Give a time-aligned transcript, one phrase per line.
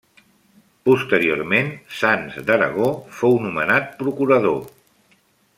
[0.89, 1.69] Posteriorment
[1.99, 2.89] Sanç d'Aragó
[3.21, 4.61] fou nomenat Procurador.